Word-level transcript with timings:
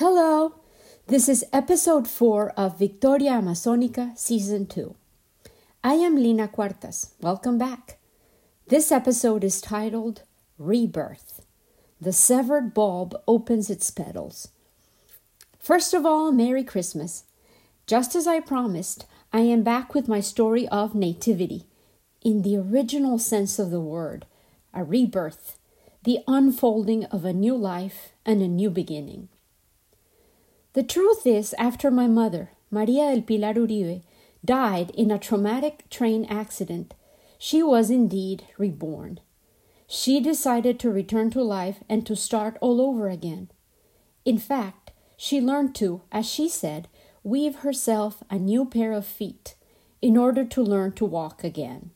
Hello! 0.00 0.54
This 1.08 1.28
is 1.28 1.44
episode 1.52 2.08
4 2.08 2.52
of 2.52 2.78
Victoria 2.78 3.32
Amazonica 3.32 4.16
Season 4.16 4.64
2. 4.64 4.94
I 5.84 5.92
am 5.92 6.16
Lina 6.16 6.48
Cuartas. 6.48 7.12
Welcome 7.20 7.58
back. 7.58 7.98
This 8.68 8.90
episode 8.90 9.44
is 9.44 9.60
titled 9.60 10.22
Rebirth. 10.56 11.44
The 12.00 12.14
severed 12.14 12.72
bulb 12.72 13.14
opens 13.28 13.68
its 13.68 13.90
petals. 13.90 14.48
First 15.58 15.92
of 15.92 16.06
all, 16.06 16.32
Merry 16.32 16.64
Christmas. 16.64 17.24
Just 17.86 18.14
as 18.14 18.26
I 18.26 18.40
promised, 18.40 19.04
I 19.34 19.40
am 19.40 19.62
back 19.62 19.94
with 19.94 20.08
my 20.08 20.20
story 20.20 20.66
of 20.68 20.94
nativity, 20.94 21.66
in 22.22 22.40
the 22.40 22.56
original 22.56 23.18
sense 23.18 23.58
of 23.58 23.70
the 23.70 23.82
word, 23.82 24.24
a 24.72 24.82
rebirth, 24.82 25.58
the 26.04 26.20
unfolding 26.26 27.04
of 27.04 27.26
a 27.26 27.34
new 27.34 27.54
life 27.54 28.14
and 28.24 28.40
a 28.40 28.48
new 28.48 28.70
beginning. 28.70 29.28
The 30.72 30.82
truth 30.84 31.26
is, 31.26 31.54
after 31.58 31.90
my 31.90 32.06
mother, 32.06 32.52
Maria 32.70 33.12
del 33.12 33.22
Pilar 33.22 33.54
Uribe, 33.54 34.02
died 34.44 34.90
in 34.90 35.10
a 35.10 35.18
traumatic 35.18 35.90
train 35.90 36.24
accident, 36.26 36.94
she 37.38 37.62
was 37.62 37.90
indeed 37.90 38.44
reborn. 38.56 39.18
She 39.88 40.20
decided 40.20 40.78
to 40.78 40.90
return 40.90 41.30
to 41.30 41.42
life 41.42 41.82
and 41.88 42.06
to 42.06 42.14
start 42.14 42.56
all 42.60 42.80
over 42.80 43.08
again. 43.08 43.50
In 44.24 44.38
fact, 44.38 44.92
she 45.16 45.40
learned 45.40 45.74
to, 45.76 46.02
as 46.12 46.26
she 46.30 46.48
said, 46.48 46.86
weave 47.24 47.56
herself 47.56 48.22
a 48.30 48.38
new 48.38 48.64
pair 48.64 48.92
of 48.92 49.04
feet 49.04 49.56
in 50.00 50.16
order 50.16 50.44
to 50.44 50.62
learn 50.62 50.92
to 50.92 51.04
walk 51.04 51.42
again. 51.42 51.90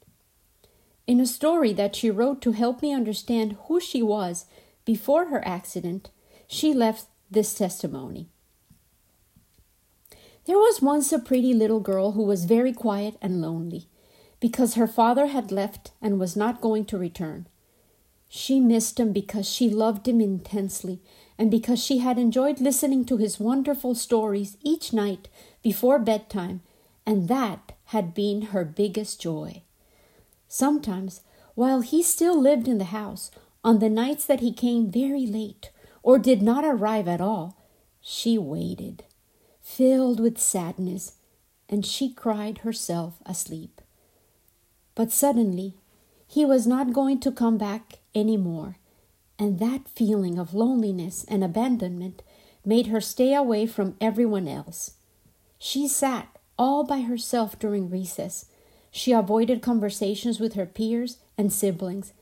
In 1.07 1.21
a 1.21 1.27
story 1.27 1.73
that 1.75 1.95
she 1.95 2.11
wrote 2.11 2.43
to 2.43 2.53
help 2.53 2.83
me 2.83 2.93
understand 2.93 3.57
who 3.67 3.79
she 3.79 4.03
was 4.03 4.47
before 4.85 5.27
her 5.27 5.47
accident, 5.47 6.11
she 6.49 6.75
left 6.75 7.07
this 7.31 7.55
testimony. 7.55 8.31
There 10.47 10.59
was 10.59 10.83
once 10.83 11.11
a 11.11 11.19
pretty 11.19 11.55
little 11.55 11.81
girl 11.81 12.13
who 12.13 12.23
was 12.23 12.45
very 12.45 12.73
quiet 12.75 13.17
and 13.23 13.41
lonely 13.41 13.89
because 14.41 14.75
her 14.75 14.87
father 14.87 15.29
had 15.29 15.51
left 15.51 15.93
and 16.03 16.21
was 16.21 16.37
not 16.37 16.61
going 16.61 16.85
to 16.87 16.99
return. 16.99 17.47
She 18.29 18.61
missed 18.61 19.01
him 19.01 19.13
because 19.13 19.49
she 19.49 19.71
loved 19.71 20.07
him 20.07 20.21
intensely 20.21 21.01
and 21.39 21.51
because 21.51 21.83
she 21.83 21.99
had 21.99 22.19
enjoyed 22.19 22.61
listening 22.61 23.07
to 23.07 23.17
his 23.17 23.41
wonderful 23.41 23.95
stories 23.95 24.59
each 24.63 24.93
night 24.93 25.29
before 25.63 25.99
bedtime, 25.99 26.61
and 27.07 27.29
that 27.29 27.73
had 27.87 28.13
been 28.13 28.43
her 28.53 28.65
biggest 28.65 29.21
joy. 29.21 29.63
Sometimes, 30.47 31.23
while 31.55 31.81
he 31.81 32.03
still 32.03 32.39
lived 32.39 32.69
in 32.69 32.77
the 32.79 32.93
house, 32.93 33.31
on 33.65 33.79
the 33.79 33.89
nights 33.89 34.27
that 34.27 34.41
he 34.41 34.53
came 34.53 34.91
very 34.91 35.27
late 35.27 35.71
or 36.03 36.19
did 36.19 36.43
not 36.43 36.65
arrive 36.65 37.09
at 37.09 37.21
all, 37.21 37.57
she 38.03 38.37
waited 38.37 39.05
filled 39.65 40.21
with 40.21 40.39
sadness, 40.39 41.15
and 41.69 41.85
she 41.85 42.13
cried 42.13 42.59
herself 42.59 43.15
asleep. 43.25 43.81
But 44.95 45.11
suddenly, 45.11 45.75
he 46.29 46.45
was 46.45 46.67
not 46.67 46.93
going 46.93 47.19
to 47.21 47.33
come 47.33 47.57
back 47.57 47.99
any 48.15 48.37
more, 48.37 48.77
and 49.39 49.59
that 49.59 49.89
feeling 49.89 50.39
of 50.39 50.55
loneliness 50.55 51.25
and 51.29 51.43
abandonment 51.43 52.23
made 52.65 52.89
her 52.89 53.01
stay 53.01 53.35
away 53.35 53.67
from 53.67 53.97
everyone 54.01 54.47
else. 54.47 54.93
She 55.59 55.89
sat 55.89 56.29
all 56.59 56.85
by 56.85 57.01
herself 57.01 57.59
during 57.59 57.91
recess. 57.91 58.47
She 58.91 59.13
avoided 59.13 59.63
conversations 59.63 60.39
with 60.39 60.55
her 60.55 60.67
peers 60.67 61.17
and 61.39 61.53
siblings, 61.53 62.13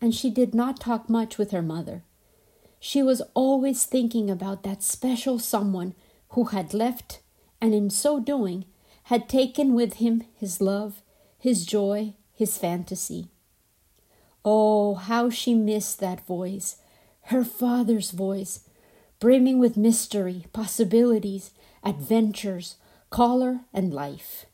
and 0.00 0.14
she 0.14 0.30
did 0.30 0.54
not 0.54 0.78
talk 0.78 1.08
much 1.08 1.38
with 1.38 1.50
her 1.52 1.62
mother. 1.62 2.04
She 2.78 3.02
was 3.02 3.22
always 3.34 3.84
thinking 3.86 4.30
about 4.30 4.62
that 4.62 4.82
special 4.82 5.38
someone 5.38 5.94
who 6.32 6.44
had 6.44 6.74
left, 6.74 7.20
and 7.60 7.74
in 7.74 7.90
so 7.90 8.18
doing, 8.20 8.64
had 9.04 9.28
taken 9.28 9.74
with 9.74 9.94
him 9.94 10.24
his 10.36 10.60
love, 10.60 11.02
his 11.38 11.66
joy, 11.66 12.14
his 12.34 12.56
fantasy. 12.56 13.28
Oh, 14.44 14.94
how 14.94 15.30
she 15.30 15.54
missed 15.54 16.00
that 16.00 16.26
voice, 16.26 16.76
her 17.26 17.44
father's 17.44 18.10
voice, 18.10 18.68
brimming 19.20 19.58
with 19.58 19.76
mystery, 19.76 20.46
possibilities, 20.52 21.52
adventures, 21.84 22.76
color, 23.10 23.60
and 23.72 23.92
life. 23.92 24.46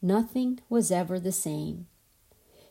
Nothing 0.00 0.60
was 0.68 0.90
ever 0.90 1.20
the 1.20 1.32
same. 1.32 1.86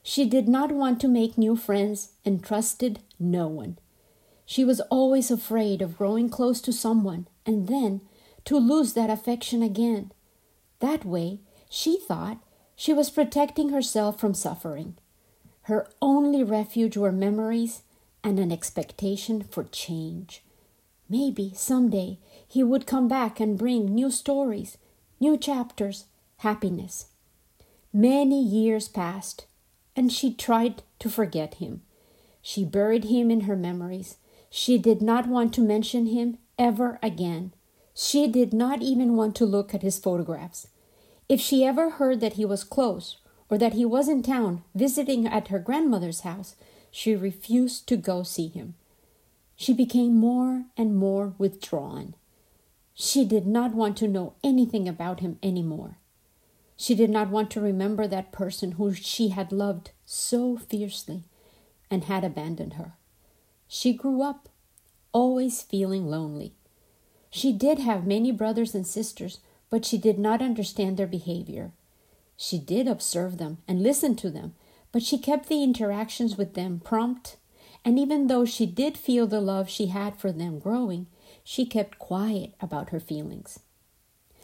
She 0.02 0.28
did 0.28 0.50
not 0.50 0.72
want 0.72 1.00
to 1.02 1.08
make 1.08 1.38
new 1.38 1.56
friends 1.56 2.14
and 2.26 2.44
trusted 2.44 3.00
no 3.20 3.48
one. 3.48 3.78
She 4.46 4.66
was 4.66 4.82
always 4.90 5.32
afraid 5.32 5.82
of 5.82 5.98
growing 5.98 6.30
close 6.30 6.60
to 6.62 6.74
someone 6.74 7.28
and 7.46 7.68
then 7.68 8.02
to 8.46 8.58
lose 8.58 8.94
that 8.94 9.10
affection 9.10 9.64
again. 9.64 10.12
That 10.80 11.06
way, 11.06 11.40
she 11.70 11.98
thought 11.98 12.44
she 12.76 12.94
was 12.94 13.10
protecting 13.10 13.70
herself 13.70 14.20
from 14.20 14.34
suffering. 14.34 14.96
Her 15.64 15.88
only 16.02 16.44
refuge 16.44 16.98
were 16.98 17.12
memories 17.12 17.84
and 18.24 18.40
an 18.40 18.52
expectation 18.52 19.44
for 19.44 19.64
change. 19.64 20.44
Maybe 21.10 21.54
someday 21.56 22.20
he 22.48 22.64
would 22.64 22.88
come 22.88 23.08
back 23.08 23.40
and 23.40 23.58
bring 23.58 23.86
new 23.86 24.12
stories, 24.12 24.78
new 25.20 25.38
chapters, 25.38 26.06
happiness. 26.38 27.08
Many 27.94 28.44
years 28.44 28.88
passed, 28.88 29.46
and 29.96 30.12
she 30.12 30.34
tried 30.34 30.82
to 31.00 31.10
forget 31.10 31.56
him. 31.56 31.82
She 32.42 32.66
buried 32.66 33.06
him 33.06 33.30
in 33.30 33.42
her 33.42 33.56
memories. 33.56 34.18
She 34.50 34.78
did 34.78 35.02
not 35.02 35.28
want 35.28 35.54
to 35.54 35.62
mention 35.62 36.08
him 36.08 36.38
ever 36.58 37.00
again. 37.02 37.54
She 37.96 38.28
did 38.28 38.54
not 38.54 38.82
even 38.82 39.16
want 39.16 39.36
to 39.36 39.46
look 39.46 39.74
at 39.74 39.82
his 39.82 40.00
photographs. 40.00 40.68
If 41.30 41.40
she 41.40 41.64
ever 41.64 41.92
heard 41.92 42.20
that 42.22 42.34
he 42.34 42.46
was 42.46 42.64
close 42.64 43.18
or 43.50 43.58
that 43.58 43.74
he 43.74 43.86
was 43.86 44.10
in 44.10 44.24
town 44.24 44.64
visiting 44.74 45.28
at 45.28 45.50
her 45.50 45.60
grandmother's 45.60 46.22
house, 46.22 46.56
she 46.92 47.16
refused 47.16 47.88
to 47.88 47.98
go 47.98 48.24
see 48.24 48.48
him. 48.48 48.76
She 49.56 49.74
became 49.74 50.16
more 50.16 50.66
and 50.76 50.96
more 50.96 51.34
withdrawn. 51.38 52.16
She 52.94 53.26
did 53.26 53.48
not 53.48 53.74
want 53.74 53.98
to 53.98 54.08
know 54.08 54.34
anything 54.44 54.88
about 54.88 55.20
him 55.20 55.40
any 55.42 55.64
more. 55.64 55.98
She 56.76 56.96
did 56.96 57.10
not 57.10 57.30
want 57.30 57.52
to 57.52 57.62
remember 57.62 58.08
that 58.08 58.32
person 58.32 58.74
who 58.74 58.94
she 58.94 59.30
had 59.30 59.52
loved 59.52 59.92
so 60.06 60.58
fiercely 60.58 61.24
and 61.90 62.06
had 62.06 62.24
abandoned 62.24 62.74
her. 62.74 62.94
She 63.68 63.94
grew 63.94 64.22
up 64.22 64.50
always 65.12 65.62
feeling 65.62 66.08
lonely. 66.08 66.54
She 67.36 67.52
did 67.52 67.80
have 67.80 68.06
many 68.06 68.32
brothers 68.32 68.76
and 68.76 68.86
sisters, 68.86 69.40
but 69.72 69.86
she 69.86 69.98
did 69.98 70.20
not 70.20 70.40
understand 70.40 70.98
their 70.98 71.08
behavior. 71.08 71.72
She 72.38 72.60
did 72.60 72.88
observe 72.88 73.40
them 73.40 73.58
and 73.68 73.82
listen 73.82 74.16
to 74.18 74.30
them, 74.30 74.54
but 74.92 75.02
she 75.02 75.18
kept 75.18 75.50
the 75.50 75.64
interactions 75.64 76.38
with 76.38 76.54
them 76.54 76.80
prompt, 76.80 77.38
and 77.84 77.98
even 77.98 78.28
though 78.28 78.46
she 78.46 78.68
did 78.68 79.00
feel 79.00 79.26
the 79.26 79.42
love 79.42 79.68
she 79.68 79.88
had 79.88 80.16
for 80.16 80.32
them 80.32 80.60
growing, 80.60 81.08
she 81.44 81.66
kept 81.66 81.98
quiet 81.98 82.54
about 82.62 82.90
her 82.90 83.00
feelings. 83.00 83.62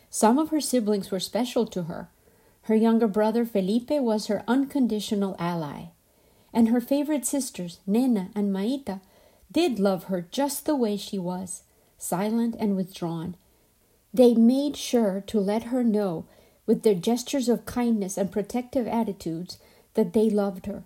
Some 0.10 0.40
of 0.40 0.50
her 0.50 0.60
siblings 0.60 1.12
were 1.12 1.20
special 1.20 1.68
to 1.68 1.84
her. 1.84 2.10
Her 2.64 2.76
younger 2.76 3.08
brother 3.08 3.46
Felipe 3.46 3.92
was 3.92 4.26
her 4.26 4.44
unconditional 4.48 5.36
ally, 5.38 5.90
and 6.52 6.70
her 6.70 6.82
favorite 6.82 7.28
sisters, 7.28 7.82
Nena 7.86 8.32
and 8.34 8.52
Maita, 8.52 9.00
did 9.52 9.78
love 9.78 10.06
her 10.06 10.26
just 10.32 10.66
the 10.66 10.76
way 10.76 10.98
she 10.98 11.20
was 11.20 11.62
silent 12.00 12.56
and 12.60 12.76
withdrawn. 12.76 13.36
They 14.12 14.34
made 14.34 14.76
sure 14.76 15.24
to 15.28 15.40
let 15.40 15.66
her 15.66 15.84
know, 15.84 16.26
with 16.66 16.82
their 16.82 16.96
gestures 16.96 17.48
of 17.48 17.66
kindness 17.66 18.18
and 18.18 18.32
protective 18.32 18.88
attitudes, 18.88 19.60
that 19.94 20.14
they 20.14 20.30
loved 20.30 20.66
her. 20.66 20.84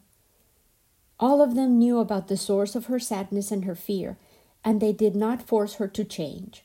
All 1.19 1.41
of 1.41 1.55
them 1.55 1.77
knew 1.77 1.99
about 1.99 2.27
the 2.27 2.35
source 2.35 2.75
of 2.75 2.87
her 2.87 2.99
sadness 2.99 3.51
and 3.51 3.63
her 3.63 3.75
fear, 3.75 4.17
and 4.65 4.81
they 4.81 4.91
did 4.91 5.15
not 5.15 5.47
force 5.47 5.75
her 5.75 5.87
to 5.87 6.03
change. 6.03 6.63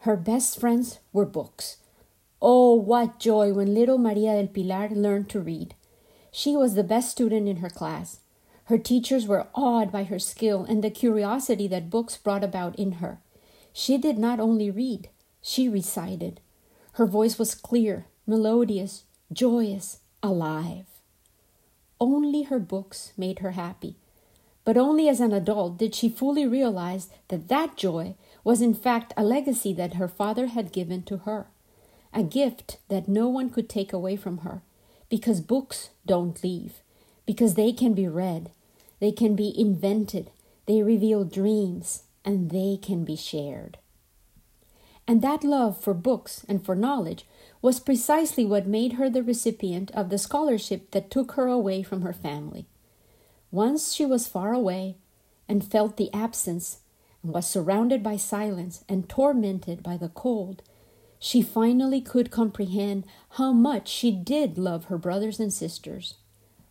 Her 0.00 0.16
best 0.16 0.58
friends 0.58 1.00
were 1.12 1.26
books. 1.26 1.78
Oh, 2.40 2.74
what 2.74 3.18
joy 3.18 3.52
when 3.52 3.74
little 3.74 3.98
Maria 3.98 4.34
del 4.36 4.48
Pilar 4.48 4.90
learned 4.90 5.28
to 5.30 5.40
read. 5.40 5.74
She 6.30 6.56
was 6.56 6.74
the 6.74 6.84
best 6.84 7.10
student 7.10 7.48
in 7.48 7.56
her 7.56 7.70
class. 7.70 8.20
Her 8.64 8.78
teachers 8.78 9.26
were 9.26 9.46
awed 9.54 9.90
by 9.90 10.04
her 10.04 10.18
skill 10.18 10.64
and 10.64 10.82
the 10.82 10.90
curiosity 10.90 11.68
that 11.68 11.90
books 11.90 12.16
brought 12.16 12.44
about 12.44 12.76
in 12.76 12.92
her. 12.92 13.18
She 13.76 13.98
did 13.98 14.18
not 14.18 14.38
only 14.38 14.70
read, 14.70 15.08
she 15.42 15.68
recited. 15.68 16.40
Her 16.92 17.06
voice 17.06 17.40
was 17.40 17.56
clear, 17.56 18.06
melodious, 18.24 19.02
joyous, 19.32 19.98
alive. 20.22 20.86
Only 22.00 22.44
her 22.44 22.60
books 22.60 23.12
made 23.16 23.40
her 23.40 23.50
happy, 23.50 23.96
but 24.64 24.76
only 24.76 25.08
as 25.08 25.18
an 25.18 25.32
adult 25.32 25.76
did 25.76 25.92
she 25.92 26.08
fully 26.08 26.46
realize 26.46 27.08
that 27.28 27.48
that 27.48 27.76
joy 27.76 28.14
was 28.44 28.62
in 28.62 28.74
fact 28.74 29.12
a 29.16 29.24
legacy 29.24 29.72
that 29.74 29.94
her 29.94 30.08
father 30.08 30.46
had 30.46 30.72
given 30.72 31.02
to 31.02 31.18
her, 31.18 31.48
a 32.12 32.22
gift 32.22 32.78
that 32.88 33.08
no 33.08 33.28
one 33.28 33.50
could 33.50 33.68
take 33.68 33.92
away 33.92 34.14
from 34.14 34.38
her, 34.38 34.62
because 35.08 35.40
books 35.40 35.90
don't 36.06 36.44
leave, 36.44 36.74
because 37.26 37.54
they 37.54 37.72
can 37.72 37.92
be 37.92 38.06
read, 38.06 38.52
they 39.00 39.10
can 39.10 39.34
be 39.34 39.52
invented, 39.58 40.30
they 40.66 40.80
reveal 40.80 41.24
dreams, 41.24 42.04
and 42.24 42.50
they 42.50 42.78
can 42.80 43.04
be 43.04 43.16
shared. 43.16 43.78
and 45.06 45.20
that 45.22 45.44
love 45.44 45.78
for 45.78 45.92
books 45.94 46.44
and 46.48 46.64
for 46.64 46.74
knowledge 46.74 47.26
was 47.60 47.80
precisely 47.80 48.44
what 48.44 48.66
made 48.66 48.94
her 48.94 49.10
the 49.10 49.22
recipient 49.22 49.90
of 49.92 50.08
the 50.08 50.18
scholarship 50.18 50.90
that 50.92 51.10
took 51.10 51.32
her 51.32 51.46
away 51.46 51.82
from 51.82 52.02
her 52.02 52.12
family. 52.12 52.66
Once 53.50 53.92
she 53.92 54.04
was 54.04 54.26
far 54.26 54.52
away 54.52 54.96
and 55.48 55.64
felt 55.64 55.96
the 55.96 56.12
absence 56.12 56.78
and 57.22 57.32
was 57.32 57.46
surrounded 57.46 58.02
by 58.02 58.16
silence 58.16 58.84
and 58.88 59.08
tormented 59.08 59.82
by 59.82 59.96
the 59.96 60.08
cold, 60.08 60.62
she 61.18 61.40
finally 61.42 62.00
could 62.00 62.30
comprehend 62.30 63.04
how 63.30 63.52
much 63.52 63.88
she 63.88 64.10
did 64.10 64.58
love 64.58 64.86
her 64.86 64.98
brothers 64.98 65.38
and 65.38 65.52
sisters. 65.52 66.14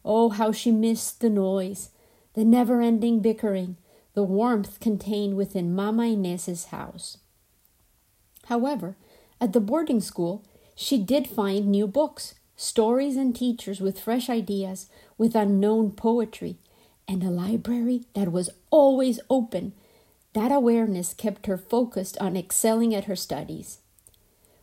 Oh, 0.06 0.30
how 0.30 0.52
she 0.52 0.72
missed 0.72 1.22
the 1.22 1.30
noise, 1.30 1.90
the 2.34 2.44
never 2.44 2.82
ending 2.82 3.20
bickering, 3.22 3.78
the 4.14 4.24
warmth 4.24 4.80
contained 4.80 5.36
within 5.36 5.76
Mama 5.76 6.04
Inez's 6.04 6.66
house. 6.66 7.18
However, 8.46 8.96
at 9.42 9.54
the 9.54 9.60
boarding 9.60 10.02
school, 10.02 10.44
she 10.76 10.98
did 10.98 11.28
find 11.28 11.68
new 11.68 11.88
books, 11.88 12.36
stories, 12.56 13.16
and 13.16 13.36
teachers 13.36 13.82
with 13.82 14.00
fresh 14.00 14.30
ideas, 14.30 14.88
with 15.18 15.36
unknown 15.36 15.92
poetry, 15.92 16.58
and 17.08 17.24
a 17.24 17.30
library 17.30 18.04
that 18.14 18.32
was 18.32 18.50
always 18.70 19.20
open. 19.30 19.74
That 20.34 20.52
awareness 20.52 21.14
kept 21.14 21.48
her 21.48 21.58
focused 21.58 22.18
on 22.20 22.38
excelling 22.38 22.94
at 22.94 23.06
her 23.06 23.16
studies. 23.16 23.80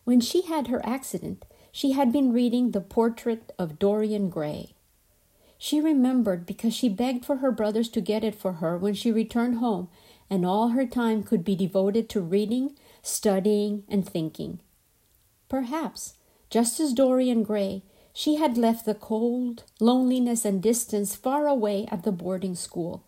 When 0.04 0.20
she 0.20 0.42
had 0.42 0.68
her 0.68 0.84
accident, 0.84 1.44
she 1.72 1.92
had 1.92 2.12
been 2.12 2.32
reading 2.32 2.70
The 2.70 2.80
Portrait 2.80 3.52
of 3.58 3.78
Dorian 3.78 4.28
Gray. 4.30 4.74
She 5.62 5.78
remembered 5.78 6.46
because 6.46 6.72
she 6.72 6.88
begged 6.88 7.26
for 7.26 7.36
her 7.36 7.52
brothers 7.52 7.90
to 7.90 8.00
get 8.00 8.24
it 8.24 8.34
for 8.34 8.54
her 8.54 8.78
when 8.78 8.94
she 8.94 9.12
returned 9.12 9.58
home, 9.58 9.88
and 10.30 10.46
all 10.46 10.68
her 10.68 10.86
time 10.86 11.22
could 11.22 11.44
be 11.44 11.54
devoted 11.54 12.08
to 12.08 12.22
reading, 12.22 12.78
studying, 13.02 13.84
and 13.86 14.08
thinking. 14.08 14.60
Perhaps, 15.50 16.14
just 16.48 16.80
as 16.80 16.94
Dorian 16.94 17.42
Gray, 17.42 17.82
she 18.14 18.36
had 18.36 18.56
left 18.56 18.86
the 18.86 18.94
cold, 18.94 19.64
loneliness, 19.80 20.46
and 20.46 20.62
distance 20.62 21.14
far 21.14 21.46
away 21.46 21.86
at 21.90 22.04
the 22.04 22.12
boarding 22.12 22.54
school. 22.54 23.04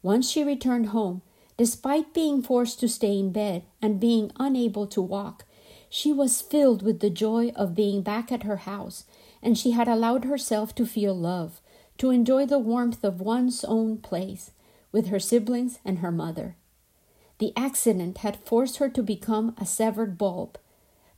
Once 0.00 0.30
she 0.30 0.44
returned 0.44 0.90
home, 0.90 1.20
despite 1.56 2.14
being 2.14 2.42
forced 2.42 2.78
to 2.78 2.88
stay 2.88 3.18
in 3.18 3.32
bed 3.32 3.64
and 3.82 3.98
being 3.98 4.30
unable 4.38 4.86
to 4.86 5.02
walk, 5.02 5.46
she 5.90 6.12
was 6.12 6.40
filled 6.40 6.80
with 6.80 7.00
the 7.00 7.10
joy 7.10 7.50
of 7.56 7.74
being 7.74 8.02
back 8.02 8.30
at 8.30 8.44
her 8.44 8.58
house, 8.58 9.04
and 9.42 9.58
she 9.58 9.72
had 9.72 9.88
allowed 9.88 10.24
herself 10.26 10.76
to 10.76 10.86
feel 10.86 11.14
love, 11.14 11.60
to 11.98 12.10
enjoy 12.10 12.46
the 12.46 12.58
warmth 12.58 13.04
of 13.04 13.20
one's 13.20 13.64
own 13.64 13.98
place 13.98 14.52
with 14.90 15.08
her 15.08 15.20
siblings 15.20 15.78
and 15.84 15.98
her 15.98 16.12
mother. 16.12 16.56
The 17.38 17.52
accident 17.56 18.18
had 18.18 18.44
forced 18.44 18.78
her 18.78 18.88
to 18.88 19.02
become 19.02 19.54
a 19.58 19.66
severed 19.66 20.16
bulb, 20.18 20.58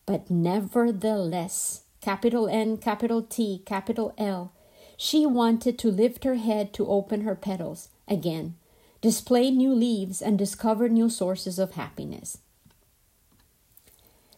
but 0.05 0.31
nevertheless, 0.31 1.85
capital 2.01 2.49
N, 2.49 2.77
capital 2.77 3.23
T, 3.23 3.63
capital 3.65 4.13
L, 4.19 4.53
she 4.97 5.25
wanted 5.25 5.79
to 5.79 5.91
lift 5.91 6.25
her 6.25 6.35
head 6.35 6.75
to 6.75 6.87
open 6.87 7.23
her 7.23 7.35
petals 7.35 7.89
again, 8.07 8.57
display 9.01 9.51
new 9.51 9.73
leaves, 9.73 10.21
and 10.21 10.39
discover 10.39 10.89
new 10.89 11.09
sources 11.09 11.59
of 11.59 11.73
happiness. 11.73 12.39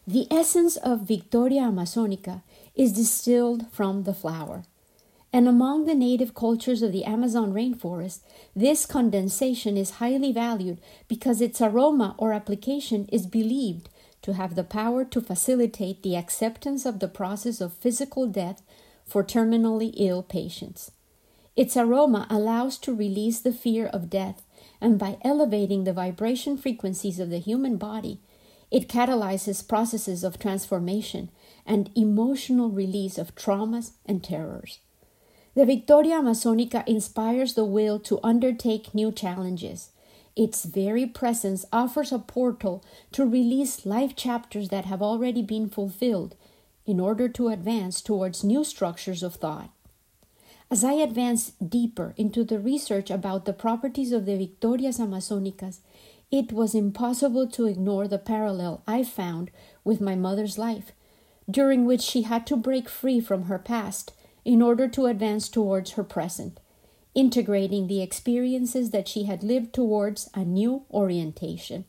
The 0.07 0.27
essence 0.31 0.77
of 0.77 1.01
Victoria 1.01 1.63
Amazonica 1.63 2.43
is 2.75 2.93
distilled 2.93 3.71
from 3.71 4.03
the 4.03 4.13
flower. 4.13 4.63
And 5.35 5.47
among 5.47 5.85
the 5.85 5.95
native 5.95 6.35
cultures 6.35 6.83
of 6.83 6.91
the 6.91 7.05
Amazon 7.05 7.53
rainforest, 7.53 8.19
this 8.55 8.85
condensation 8.85 9.77
is 9.77 9.97
highly 9.97 10.31
valued 10.31 10.79
because 11.07 11.41
its 11.41 11.59
aroma 11.59 12.13
or 12.19 12.33
application 12.33 13.09
is 13.11 13.25
believed 13.25 13.89
to 14.21 14.33
have 14.33 14.53
the 14.53 14.63
power 14.63 15.03
to 15.03 15.19
facilitate 15.19 16.03
the 16.03 16.15
acceptance 16.15 16.85
of 16.85 16.99
the 16.99 17.07
process 17.07 17.61
of 17.61 17.73
physical 17.73 18.27
death 18.27 18.61
for 19.05 19.23
terminally 19.23 19.91
ill 19.97 20.21
patients. 20.21 20.91
Its 21.55 21.75
aroma 21.75 22.27
allows 22.29 22.77
to 22.77 22.93
release 22.93 23.39
the 23.39 23.51
fear 23.51 23.87
of 23.87 24.11
death, 24.11 24.43
and 24.79 24.99
by 24.99 25.17
elevating 25.23 25.83
the 25.83 25.93
vibration 25.93 26.57
frequencies 26.57 27.19
of 27.19 27.31
the 27.31 27.39
human 27.39 27.77
body, 27.77 28.19
it 28.69 28.87
catalyzes 28.87 29.67
processes 29.67 30.23
of 30.23 30.37
transformation 30.37 31.29
and 31.65 31.89
emotional 31.95 32.69
release 32.69 33.17
of 33.17 33.35
traumas 33.35 33.93
and 34.05 34.23
terrors. 34.23 34.79
The 35.55 35.65
Victoria 35.65 36.15
Amazonica 36.15 36.83
inspires 36.87 37.53
the 37.53 37.65
will 37.65 37.99
to 37.99 38.19
undertake 38.23 38.95
new 38.95 39.11
challenges. 39.11 39.89
Its 40.35 40.65
very 40.65 41.05
presence 41.05 41.63
offers 41.71 42.11
a 42.11 42.17
portal 42.17 42.83
to 43.11 43.23
release 43.23 43.85
life 43.85 44.15
chapters 44.15 44.69
that 44.69 44.85
have 44.85 45.03
already 45.03 45.43
been 45.43 45.69
fulfilled 45.69 46.35
in 46.87 46.99
order 46.99 47.29
to 47.29 47.49
advance 47.49 48.01
towards 48.01 48.43
new 48.43 48.63
structures 48.63 49.21
of 49.21 49.35
thought. 49.35 49.69
As 50.71 50.83
I 50.83 50.93
advance 50.93 51.51
deeper 51.51 52.15
into 52.17 52.43
the 52.43 52.57
research 52.57 53.11
about 53.11 53.45
the 53.45 53.53
properties 53.53 54.11
of 54.11 54.25
the 54.25 54.37
Victorias 54.37 54.99
Amazonicas, 54.99 55.81
it 56.31 56.51
was 56.51 56.73
impossible 56.73 57.45
to 57.49 57.67
ignore 57.67 58.07
the 58.07 58.17
parallel 58.17 58.81
I 58.87 59.03
found 59.03 59.51
with 59.83 60.01
my 60.01 60.15
mother's 60.15 60.57
life, 60.57 60.93
during 61.47 61.85
which 61.85 62.01
she 62.01 62.23
had 62.23 62.47
to 62.47 62.57
break 62.57 62.89
free 62.89 63.19
from 63.19 63.43
her 63.43 63.59
past 63.59 64.13
in 64.45 64.61
order 64.61 64.87
to 64.87 65.05
advance 65.05 65.49
towards 65.49 65.91
her 65.91 66.03
present, 66.03 66.59
integrating 67.15 67.87
the 67.87 68.01
experiences 68.01 68.91
that 68.91 69.07
she 69.07 69.23
had 69.23 69.43
lived 69.43 69.73
towards 69.73 70.29
a 70.33 70.43
new 70.43 70.83
orientation. 70.91 71.85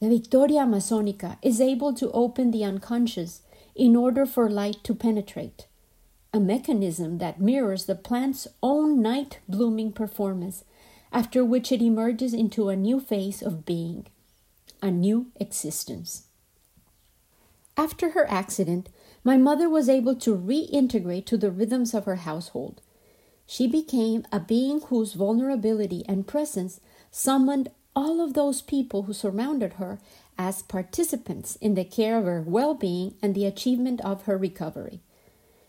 The 0.00 0.08
Victoria 0.08 0.62
Amazonica 0.62 1.38
is 1.42 1.60
able 1.60 1.92
to 1.94 2.10
open 2.12 2.50
the 2.50 2.64
unconscious 2.64 3.42
in 3.74 3.94
order 3.96 4.26
for 4.26 4.50
light 4.50 4.82
to 4.84 4.94
penetrate, 4.94 5.66
a 6.32 6.40
mechanism 6.40 7.18
that 7.18 7.40
mirrors 7.40 7.86
the 7.86 7.94
plant's 7.94 8.46
own 8.62 9.00
night 9.00 9.40
blooming 9.48 9.92
performance, 9.92 10.64
after 11.12 11.44
which 11.44 11.72
it 11.72 11.82
emerges 11.82 12.34
into 12.34 12.68
a 12.68 12.76
new 12.76 13.00
phase 13.00 13.42
of 13.42 13.64
being, 13.64 14.06
a 14.82 14.90
new 14.90 15.26
existence. 15.36 16.24
After 17.76 18.10
her 18.10 18.30
accident, 18.30 18.88
my 19.22 19.36
mother 19.36 19.68
was 19.68 19.88
able 19.88 20.14
to 20.16 20.36
reintegrate 20.36 21.26
to 21.26 21.36
the 21.36 21.50
rhythms 21.50 21.94
of 21.94 22.06
her 22.06 22.16
household. 22.16 22.80
She 23.46 23.66
became 23.66 24.24
a 24.32 24.40
being 24.40 24.80
whose 24.82 25.14
vulnerability 25.14 26.04
and 26.08 26.26
presence 26.26 26.80
summoned 27.10 27.70
all 27.94 28.20
of 28.20 28.34
those 28.34 28.62
people 28.62 29.02
who 29.02 29.12
surrounded 29.12 29.74
her 29.74 29.98
as 30.38 30.62
participants 30.62 31.56
in 31.56 31.74
the 31.74 31.84
care 31.84 32.16
of 32.16 32.24
her 32.24 32.42
well 32.46 32.74
being 32.74 33.14
and 33.20 33.34
the 33.34 33.44
achievement 33.44 34.00
of 34.02 34.22
her 34.22 34.38
recovery. 34.38 35.00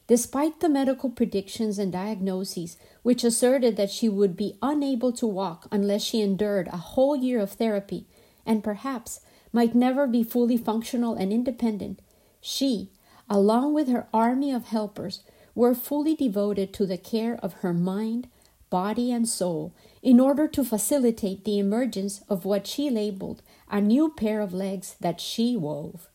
Despite 0.07 0.59
the 0.59 0.69
medical 0.69 1.09
predictions 1.09 1.79
and 1.79 1.91
diagnoses 1.91 2.77
which 3.01 3.23
asserted 3.23 3.75
that 3.77 3.91
she 3.91 4.07
would 4.07 4.37
be 4.37 4.57
unable 4.61 5.11
to 5.13 5.27
walk 5.27 5.67
unless 5.71 6.03
she 6.03 6.21
endured 6.21 6.67
a 6.67 6.77
whole 6.77 7.15
year 7.15 7.39
of 7.39 7.53
therapy 7.53 8.07
and 8.45 8.63
perhaps 8.63 9.21
might 9.51 9.75
never 9.75 10.07
be 10.07 10.23
fully 10.23 10.57
functional 10.57 11.15
and 11.15 11.33
independent, 11.33 12.01
she, 12.39 12.90
along 13.31 13.73
with 13.73 13.87
her 13.87 14.07
army 14.13 14.51
of 14.51 14.65
helpers, 14.65 15.23
were 15.55 15.73
fully 15.73 16.13
devoted 16.13 16.73
to 16.73 16.85
the 16.85 16.97
care 16.97 17.39
of 17.41 17.53
her 17.53 17.73
mind, 17.73 18.27
body, 18.69 19.09
and 19.09 19.27
soul 19.27 19.73
in 20.03 20.19
order 20.19 20.49
to 20.49 20.65
facilitate 20.65 21.45
the 21.45 21.57
emergence 21.57 22.21
of 22.27 22.43
what 22.43 22.67
she 22.67 22.89
labeled 22.89 23.41
a 23.69 23.79
new 23.79 24.09
pair 24.09 24.41
of 24.41 24.53
legs 24.53 24.95
that 24.99 25.21
she 25.21 25.55
wove. 25.55 26.09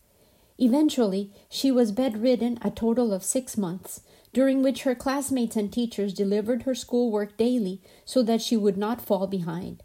Eventually, 0.59 1.33
she 1.49 1.71
was 1.71 1.91
bedridden 1.91 2.59
a 2.61 2.71
total 2.71 3.15
of 3.15 3.25
six 3.25 3.57
months, 3.57 4.03
during 4.35 4.63
which 4.63 4.83
her 4.83 4.95
classmates 4.95 5.57
and 5.57 5.73
teachers 5.73 6.13
delivered 6.13 6.65
her 6.65 6.75
schoolwork 6.75 7.39
daily 7.39 7.81
so 8.05 8.23
that 8.23 8.43
she 8.43 8.59
would 8.59 8.77
not 8.77 9.01
fall 9.01 9.27
behind. 9.27 9.83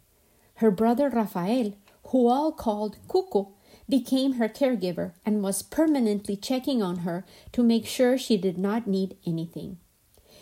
Her 0.56 0.70
brother 0.70 1.08
Rafael, 1.08 1.72
who 2.08 2.28
all 2.28 2.52
called 2.52 2.98
Cuco, 3.08 3.52
became 3.92 4.32
her 4.40 4.48
caregiver 4.48 5.12
and 5.22 5.42
was 5.42 5.60
permanently 5.60 6.34
checking 6.34 6.82
on 6.82 7.00
her 7.00 7.26
to 7.52 7.62
make 7.62 7.84
sure 7.84 8.16
she 8.16 8.38
did 8.38 8.56
not 8.56 8.86
need 8.86 9.14
anything. 9.26 9.76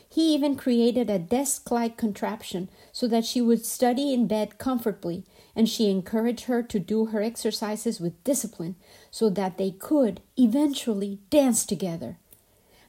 He 0.09 0.33
even 0.33 0.55
created 0.55 1.11
a 1.11 1.19
desk 1.19 1.69
like 1.69 1.97
contraption 1.97 2.71
so 2.93 3.09
that 3.09 3.25
she 3.25 3.41
would 3.41 3.67
study 3.67 4.15
in 4.15 4.29
bed 4.29 4.59
comfortably, 4.59 5.25
and 5.57 5.69
she 5.69 5.91
encouraged 5.91 6.45
her 6.45 6.63
to 6.63 6.79
do 6.79 7.07
her 7.07 7.23
exercises 7.23 7.99
with 7.99 8.23
discipline 8.23 8.77
so 9.11 9.29
that 9.31 9.59
they 9.59 9.73
could 9.73 10.21
eventually 10.37 11.19
dance 11.29 11.67
together. 11.67 12.19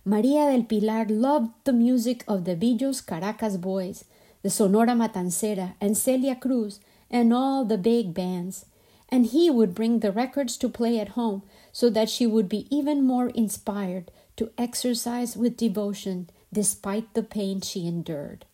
Maria 0.06 0.52
del 0.52 0.66
Pilar 0.66 1.06
loved 1.06 1.54
the 1.64 1.74
music 1.74 2.24
of 2.28 2.46
the 2.46 2.56
Billos 2.56 3.04
Caracas 3.04 3.58
Boys, 3.58 4.06
the 4.44 4.52
Sonora 4.52 4.94
Matancera, 4.94 5.74
and 5.82 5.98
Celia 5.98 6.36
Cruz, 6.36 6.80
and 7.10 7.34
all 7.34 7.66
the 7.66 7.80
big 7.80 8.14
bands 8.14 8.66
and 9.12 9.28
he 9.28 9.50
would 9.50 9.76
bring 9.76 10.00
the 10.00 10.12
records 10.12 10.56
to 10.58 10.70
play 10.70 11.00
at 11.00 11.10
home 11.10 11.44
so 11.72 11.90
that 11.90 12.10
she 12.10 12.26
would 12.26 12.48
be 12.48 12.66
even 12.76 13.04
more 13.04 13.30
inspired 13.30 14.10
to 14.38 14.52
exercise 14.58 15.36
with 15.36 15.58
devotion 15.58 16.30
despite 16.54 17.14
the 17.14 17.24
pain 17.24 17.62
she 17.62 17.86
endured. 17.86 18.46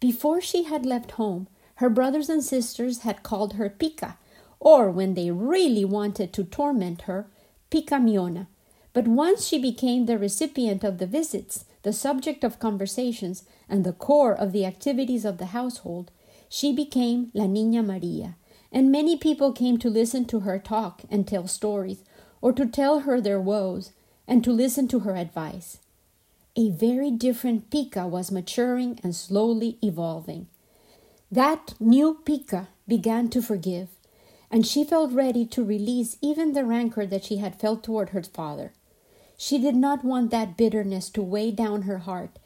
Before 0.00 0.40
she 0.40 0.64
had 0.64 0.86
left 0.86 1.12
home, 1.12 1.48
her 1.76 1.88
brothers 1.88 2.28
and 2.28 2.44
sisters 2.44 3.00
had 3.00 3.22
called 3.22 3.54
her 3.54 3.70
Pica, 3.70 4.18
or 4.60 4.90
when 4.90 5.14
they 5.14 5.30
really 5.30 5.84
wanted 5.84 6.32
to 6.32 6.44
torment 6.44 7.02
her, 7.02 7.26
Picamiona. 7.70 8.46
But 8.92 9.06
once 9.06 9.46
she 9.46 9.58
became 9.58 10.06
the 10.06 10.18
recipient 10.18 10.82
of 10.82 10.98
the 10.98 11.06
visits, 11.06 11.64
the 11.82 11.92
subject 11.92 12.42
of 12.42 12.58
conversations, 12.58 13.44
and 13.68 13.84
the 13.84 13.92
core 13.92 14.34
of 14.34 14.52
the 14.52 14.64
activities 14.64 15.24
of 15.24 15.38
the 15.38 15.46
household, 15.46 16.10
she 16.48 16.72
became 16.72 17.30
La 17.34 17.44
Niña 17.44 17.84
Maria, 17.84 18.36
and 18.72 18.92
many 18.92 19.16
people 19.16 19.52
came 19.52 19.78
to 19.78 19.88
listen 19.88 20.24
to 20.26 20.40
her 20.40 20.58
talk 20.58 21.02
and 21.10 21.26
tell 21.26 21.46
stories, 21.46 22.04
or 22.40 22.52
to 22.52 22.66
tell 22.66 23.00
her 23.00 23.20
their 23.20 23.40
woes, 23.40 23.92
and 24.26 24.44
to 24.44 24.52
listen 24.52 24.86
to 24.88 25.00
her 25.00 25.16
advice. 25.16 25.78
A 26.56 26.70
very 26.70 27.10
different 27.10 27.70
Pica 27.70 28.06
was 28.06 28.32
maturing 28.32 28.98
and 29.02 29.14
slowly 29.14 29.78
evolving. 29.82 30.48
That 31.30 31.74
new 31.78 32.18
Pica 32.24 32.68
began 32.86 33.28
to 33.30 33.42
forgive, 33.42 33.88
and 34.50 34.66
she 34.66 34.82
felt 34.82 35.12
ready 35.12 35.44
to 35.46 35.64
release 35.64 36.16
even 36.20 36.52
the 36.52 36.64
rancor 36.64 37.06
that 37.06 37.24
she 37.24 37.36
had 37.36 37.60
felt 37.60 37.84
toward 37.84 38.10
her 38.10 38.22
father. 38.22 38.72
She 39.36 39.58
did 39.58 39.76
not 39.76 40.04
want 40.04 40.30
that 40.30 40.56
bitterness 40.56 41.10
to 41.10 41.22
weigh 41.22 41.52
down 41.52 41.82
her 41.82 41.98
heart, 41.98 42.38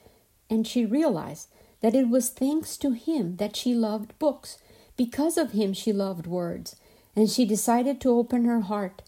and 0.50 0.66
she 0.66 0.84
realized 0.84 1.48
that 1.80 1.94
it 1.94 2.08
was 2.08 2.28
thanks 2.28 2.76
to 2.76 2.92
him 2.92 3.36
that 3.36 3.56
she 3.56 3.74
loved 3.74 4.18
books. 4.18 4.58
Because 4.96 5.38
of 5.38 5.52
him, 5.52 5.72
she 5.72 5.92
loved 5.92 6.26
words, 6.26 6.76
and 7.16 7.30
she 7.30 7.44
decided 7.44 8.00
to 8.00 8.10
open 8.10 8.44
her 8.44 8.60
heart, 8.60 9.02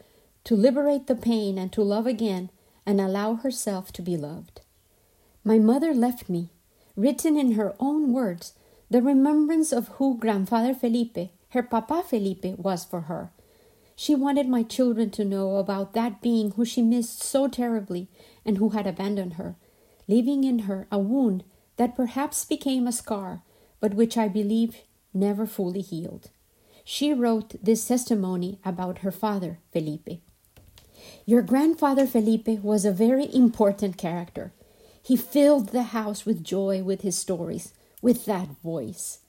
to 0.44 0.56
liberate 0.56 1.06
the 1.06 1.14
pain, 1.14 1.58
and 1.58 1.72
to 1.72 1.82
love 1.82 2.06
again, 2.06 2.50
and 2.86 3.00
allow 3.00 3.34
herself 3.34 3.92
to 3.92 4.02
be 4.02 4.16
loved. 4.16 4.60
My 5.44 5.58
mother 5.58 5.94
left 5.94 6.28
me, 6.28 6.50
written 6.96 7.36
in 7.36 7.52
her 7.52 7.74
own 7.78 8.12
words, 8.12 8.54
the 8.90 9.02
remembrance 9.02 9.72
of 9.72 9.88
who 9.88 10.16
Grandfather 10.18 10.74
Felipe, 10.74 11.30
her 11.50 11.62
Papa 11.62 12.02
Felipe, 12.06 12.58
was 12.58 12.84
for 12.84 13.02
her. 13.02 13.30
She 13.96 14.14
wanted 14.14 14.48
my 14.48 14.62
children 14.62 15.10
to 15.10 15.24
know 15.24 15.56
about 15.56 15.92
that 15.92 16.20
being 16.20 16.52
who 16.52 16.64
she 16.64 16.82
missed 16.82 17.22
so 17.22 17.46
terribly 17.46 18.08
and 18.44 18.58
who 18.58 18.70
had 18.70 18.86
abandoned 18.86 19.34
her, 19.34 19.56
leaving 20.08 20.44
in 20.44 20.60
her 20.60 20.86
a 20.90 20.98
wound 20.98 21.44
that 21.76 21.96
perhaps 21.96 22.44
became 22.44 22.86
a 22.86 22.92
scar, 22.92 23.42
but 23.80 23.94
which 23.94 24.16
I 24.16 24.28
believe 24.28 24.76
never 25.14 25.46
fully 25.46 25.80
healed. 25.80 26.30
She 26.84 27.12
wrote 27.14 27.54
this 27.62 27.86
testimony 27.86 28.58
about 28.64 28.98
her 28.98 29.10
father, 29.10 29.58
Felipe. 29.72 30.20
Your 31.24 31.42
grandfather 31.42 32.06
Felipe 32.06 32.62
was 32.62 32.84
a 32.84 32.92
very 32.92 33.32
important 33.34 33.96
character. 33.96 34.52
He 35.02 35.16
filled 35.16 35.68
the 35.68 35.84
house 35.84 36.24
with 36.26 36.44
joy 36.44 36.82
with 36.82 37.02
his 37.02 37.16
stories, 37.16 37.72
with 38.02 38.26
that 38.26 38.48
voice. 38.62 39.20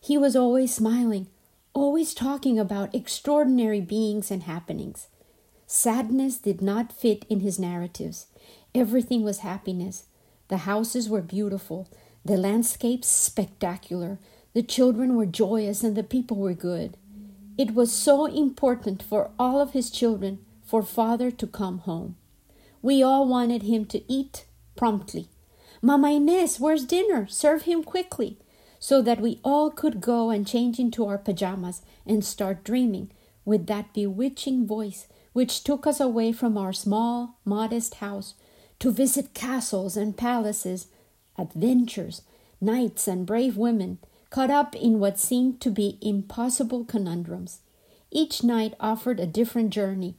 He 0.00 0.16
was 0.16 0.34
always 0.36 0.74
smiling, 0.74 1.28
always 1.72 2.14
talking 2.14 2.58
about 2.58 2.94
extraordinary 2.94 3.80
beings 3.80 4.30
and 4.30 4.44
happenings. 4.44 5.08
Sadness 5.66 6.38
did 6.38 6.60
not 6.60 6.92
fit 6.92 7.24
in 7.28 7.40
his 7.40 7.58
narratives. 7.58 8.26
Everything 8.74 9.22
was 9.22 9.38
happiness. 9.38 10.04
The 10.48 10.58
houses 10.58 11.08
were 11.08 11.22
beautiful, 11.22 11.88
the 12.24 12.36
landscapes 12.36 13.08
spectacular, 13.08 14.18
the 14.52 14.62
children 14.62 15.16
were 15.16 15.26
joyous, 15.26 15.84
and 15.84 15.96
the 15.96 16.02
people 16.02 16.36
were 16.36 16.54
good. 16.54 16.96
It 17.56 17.74
was 17.74 17.92
so 17.92 18.26
important 18.26 19.02
for 19.02 19.30
all 19.38 19.60
of 19.60 19.72
his 19.72 19.90
children 19.90 20.38
for 20.64 20.82
father 20.82 21.30
to 21.30 21.46
come 21.46 21.78
home. 21.80 22.16
We 22.82 23.02
all 23.02 23.28
wanted 23.28 23.62
him 23.62 23.84
to 23.86 24.02
eat 24.10 24.46
promptly. 24.76 25.28
Mama 25.82 26.12
Inez, 26.12 26.58
where's 26.58 26.84
dinner? 26.84 27.26
Serve 27.26 27.62
him 27.62 27.84
quickly 27.84 28.38
so 28.78 29.02
that 29.02 29.20
we 29.20 29.40
all 29.44 29.70
could 29.70 30.00
go 30.00 30.30
and 30.30 30.46
change 30.46 30.78
into 30.78 31.04
our 31.06 31.18
pajamas 31.18 31.82
and 32.06 32.24
start 32.24 32.64
dreaming 32.64 33.10
with 33.44 33.66
that 33.66 33.92
bewitching 33.92 34.66
voice 34.66 35.06
which 35.32 35.62
took 35.62 35.86
us 35.86 36.00
away 36.00 36.32
from 36.32 36.56
our 36.56 36.72
small, 36.72 37.38
modest 37.44 37.96
house 37.96 38.34
to 38.78 38.90
visit 38.90 39.34
castles 39.34 39.96
and 39.96 40.16
palaces, 40.16 40.86
adventures, 41.38 42.22
knights, 42.60 43.06
and 43.06 43.26
brave 43.26 43.56
women 43.56 43.98
caught 44.30 44.50
up 44.50 44.74
in 44.74 44.98
what 45.00 45.18
seemed 45.18 45.60
to 45.60 45.70
be 45.70 45.98
impossible 46.00 46.84
conundrums. 46.84 47.60
Each 48.10 48.42
night 48.42 48.74
offered 48.80 49.20
a 49.20 49.26
different 49.26 49.70
journey. 49.70 50.14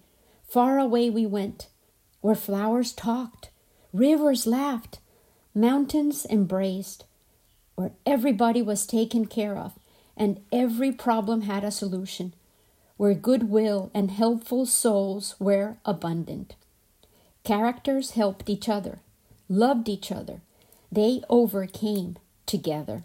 Far 0.47 0.77
away 0.77 1.09
we 1.09 1.25
went, 1.25 1.67
where 2.19 2.35
flowers 2.35 2.91
talked, 2.93 3.49
rivers 3.93 4.45
laughed, 4.45 4.99
mountains 5.55 6.25
embraced, 6.29 7.05
where 7.75 7.91
everybody 8.05 8.61
was 8.61 8.85
taken 8.85 9.25
care 9.25 9.57
of 9.57 9.73
and 10.17 10.41
every 10.51 10.91
problem 10.91 11.41
had 11.41 11.63
a 11.63 11.71
solution, 11.71 12.33
where 12.97 13.13
goodwill 13.13 13.89
and 13.93 14.11
helpful 14.11 14.65
souls 14.65 15.35
were 15.39 15.77
abundant. 15.85 16.55
Characters 17.43 18.11
helped 18.11 18.49
each 18.49 18.69
other, 18.69 18.99
loved 19.49 19.89
each 19.89 20.11
other, 20.11 20.41
they 20.91 21.23
overcame 21.29 22.17
together. 22.45 23.03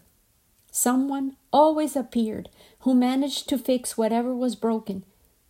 Someone 0.78 1.36
always 1.54 1.96
appeared 1.96 2.50
who 2.80 2.92
managed 2.92 3.48
to 3.48 3.56
fix 3.56 3.96
whatever 3.96 4.34
was 4.36 4.54
broken. 4.54 5.04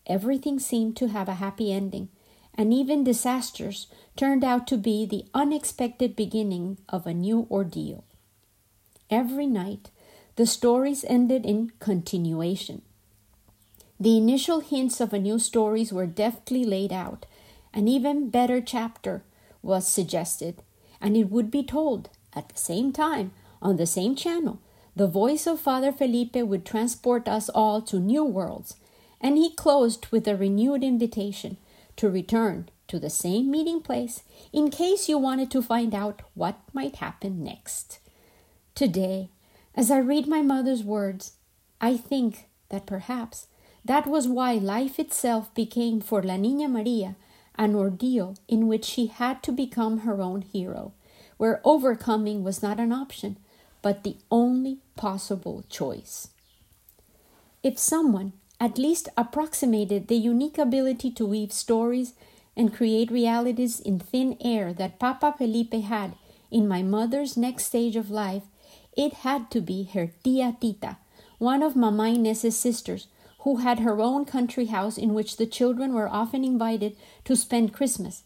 Everything 0.07 0.61
seemed 0.61 0.97
to 0.99 1.09
have 1.09 1.29
a 1.29 1.43
happy 1.43 1.73
ending, 1.73 2.11
and 2.55 2.73
even 2.73 3.03
disasters 3.03 3.89
turned 4.15 4.45
out 4.45 4.69
to 4.69 4.77
be 4.77 5.05
the 5.05 5.25
unexpected 5.35 6.15
beginning 6.15 6.79
of 6.89 7.09
a 7.09 7.13
new 7.13 7.49
ordeal. 7.51 8.05
Every 9.11 9.49
night, 9.49 9.91
the 10.37 10.47
stories 10.47 11.05
ended 11.09 11.45
in 11.45 11.73
continuation. 11.81 12.83
The 13.99 14.17
initial 14.17 14.61
hints 14.61 15.01
of 15.01 15.13
a 15.13 15.19
new 15.19 15.41
stories 15.41 15.93
were 15.93 16.07
deftly 16.07 16.65
laid 16.65 16.93
out. 16.93 17.27
An 17.75 17.89
even 17.89 18.31
better 18.31 18.61
chapter 18.61 19.25
was 19.61 19.89
suggested, 19.89 20.63
and 21.01 21.17
it 21.17 21.33
would 21.33 21.51
be 21.51 21.65
told 21.65 22.11
at 22.33 22.49
the 22.49 22.57
same 22.57 22.93
time 22.93 23.33
on 23.61 23.77
the 23.77 23.87
same 23.87 24.15
channel. 24.15 24.61
The 24.97 25.07
voice 25.07 25.47
of 25.47 25.61
Father 25.61 25.93
Felipe 25.93 26.37
would 26.37 26.65
transport 26.65 27.29
us 27.29 27.51
all 27.51 27.83
to 27.83 28.01
new 28.01 28.25
worlds, 28.25 28.77
and 29.21 29.37
he 29.37 29.51
closed 29.55 30.07
with 30.11 30.27
a 30.27 30.37
renewed 30.37 30.83
invitation 30.83 31.59
to 31.97 32.09
return 32.09 32.71
to 32.89 32.99
the 32.99 33.11
same 33.11 33.51
meeting 33.51 33.83
place 33.83 34.23
in 34.55 34.71
case 34.71 35.07
you 35.07 35.19
wanted 35.19 35.51
to 35.51 35.61
find 35.61 35.95
out 35.95 36.23
what 36.33 36.61
might 36.73 36.97
happen 36.97 37.45
next. 37.45 37.99
Today, 38.75 39.29
as 39.75 39.91
I 39.91 39.99
read 39.99 40.27
my 40.27 40.41
mother's 40.41 40.83
words, 40.83 41.33
I 41.79 41.99
think 41.99 42.49
that 42.71 42.87
perhaps 42.87 43.49
that 43.85 44.07
was 44.07 44.27
why 44.27 44.55
life 44.55 44.99
itself 44.99 45.53
became 45.55 46.01
for 46.01 46.23
La 46.23 46.37
Niña 46.37 46.71
Maria 46.71 47.17
an 47.59 47.75
ordeal 47.75 48.35
in 48.49 48.67
which 48.67 48.87
she 48.87 49.07
had 49.07 49.43
to 49.43 49.53
become 49.53 50.01
her 50.01 50.23
own 50.23 50.41
hero, 50.41 50.93
where 51.37 51.61
overcoming 51.65 52.43
was 52.43 52.63
not 52.63 52.81
an 52.81 52.93
option, 52.93 53.37
but 53.83 54.03
the 54.03 54.17
only 54.31 54.79
possible 54.97 55.65
choice. 55.69 56.29
If 57.63 57.79
someone 57.79 58.33
at 58.61 58.79
least 58.79 59.09
approximated 59.17 60.09
the 60.09 60.17
unique 60.17 60.59
ability 60.59 61.11
to 61.13 61.27
weave 61.27 61.53
stories 61.53 62.15
and 62.57 62.75
create 62.75 63.11
realities 63.11 63.81
in 63.81 63.99
thin 63.99 64.37
air 64.41 64.73
that 64.73 64.99
Papa 64.99 65.35
Felipe 65.37 65.75
had 65.75 66.15
in 66.51 66.67
my 66.67 66.83
mother's 66.83 67.37
next 67.37 67.67
stage 67.67 67.97
of 67.97 68.11
life, 68.11 68.45
it 68.97 69.13
had 69.25 69.51
to 69.51 69.61
be 69.61 69.85
her 69.93 70.11
tia 70.25 70.57
Tita, 70.61 70.97
one 71.39 71.63
of 71.63 71.77
Mama 71.77 72.09
Inez's 72.09 72.57
sisters, 72.57 73.09
who 73.41 73.59
had 73.59 73.81
her 73.81 74.01
own 74.01 74.25
country 74.25 74.67
house 74.67 74.97
in 74.97 75.13
which 75.13 75.37
the 75.37 75.47
children 75.47 75.93
were 75.93 76.09
often 76.09 76.45
invited 76.45 76.97
to 77.25 77.37
spend 77.37 77.75
Christmas 77.75 78.23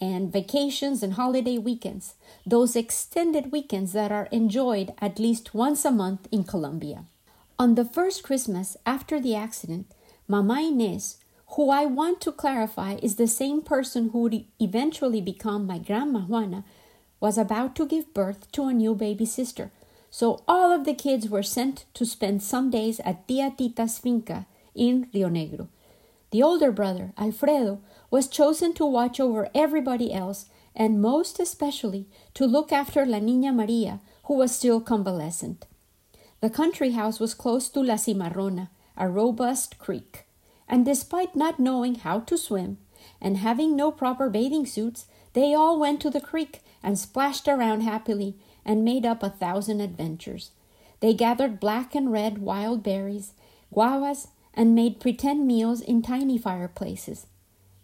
and 0.00 0.32
vacations 0.32 1.02
and 1.02 1.14
holiday 1.14 1.58
weekends, 1.58 2.14
those 2.46 2.76
extended 2.76 3.52
weekends 3.52 3.92
that 3.92 4.12
are 4.12 4.28
enjoyed 4.30 4.92
at 5.00 5.18
least 5.18 5.54
once 5.54 5.84
a 5.84 5.90
month 5.90 6.28
in 6.30 6.44
Colombia. 6.44 7.04
On 7.58 7.74
the 7.74 7.84
first 7.84 8.22
Christmas 8.22 8.76
after 8.84 9.20
the 9.20 9.34
accident, 9.34 9.86
Mama 10.26 10.60
Inez, 10.60 11.18
who 11.56 11.70
I 11.70 11.84
want 11.84 12.20
to 12.22 12.32
clarify 12.32 12.94
is 13.02 13.16
the 13.16 13.28
same 13.28 13.62
person 13.62 14.10
who 14.10 14.22
would 14.22 14.44
eventually 14.60 15.20
become 15.20 15.66
my 15.66 15.78
Grandma 15.78 16.20
Juana, 16.20 16.64
was 17.20 17.38
about 17.38 17.76
to 17.76 17.86
give 17.86 18.12
birth 18.12 18.50
to 18.52 18.64
a 18.64 18.72
new 18.72 18.94
baby 18.94 19.24
sister 19.24 19.70
so 20.14 20.44
all 20.46 20.70
of 20.70 20.84
the 20.84 20.94
kids 20.94 21.28
were 21.28 21.42
sent 21.42 21.86
to 21.92 22.06
spend 22.06 22.40
some 22.40 22.70
days 22.70 23.00
at 23.00 23.26
Tia 23.26 23.52
Tita's 23.58 23.98
finca 23.98 24.46
in 24.72 25.06
Rionegro. 25.12 25.66
The 26.34 26.42
older 26.42 26.72
brother, 26.72 27.12
Alfredo, 27.16 27.78
was 28.10 28.26
chosen 28.26 28.72
to 28.74 28.84
watch 28.84 29.20
over 29.20 29.48
everybody 29.54 30.12
else 30.12 30.46
and 30.74 31.00
most 31.00 31.38
especially 31.38 32.08
to 32.34 32.44
look 32.44 32.72
after 32.72 33.06
La 33.06 33.20
Niña 33.20 33.54
Maria, 33.54 34.00
who 34.24 34.34
was 34.34 34.50
still 34.50 34.80
convalescent. 34.80 35.64
The 36.40 36.50
country 36.50 36.90
house 36.90 37.20
was 37.20 37.34
close 37.34 37.68
to 37.68 37.80
La 37.80 37.94
Cimarrona, 37.94 38.70
a 38.96 39.08
robust 39.08 39.78
creek, 39.78 40.24
and 40.68 40.84
despite 40.84 41.36
not 41.36 41.60
knowing 41.60 41.94
how 41.94 42.18
to 42.18 42.36
swim 42.36 42.78
and 43.20 43.36
having 43.36 43.76
no 43.76 43.92
proper 43.92 44.28
bathing 44.28 44.66
suits, 44.66 45.06
they 45.34 45.54
all 45.54 45.78
went 45.78 46.00
to 46.00 46.10
the 46.10 46.20
creek 46.20 46.62
and 46.82 46.98
splashed 46.98 47.46
around 47.46 47.82
happily 47.82 48.34
and 48.64 48.84
made 48.84 49.06
up 49.06 49.22
a 49.22 49.30
thousand 49.30 49.80
adventures. 49.80 50.50
They 50.98 51.14
gathered 51.14 51.60
black 51.60 51.94
and 51.94 52.10
red 52.10 52.38
wild 52.38 52.82
berries, 52.82 53.34
guavas, 53.72 54.26
and 54.54 54.74
made 54.74 55.00
pretend 55.00 55.46
meals 55.46 55.80
in 55.80 56.02
tiny 56.02 56.38
fireplaces. 56.38 57.26